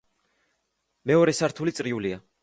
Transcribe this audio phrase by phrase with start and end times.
[1.11, 2.19] მეორე სართული წრიულია.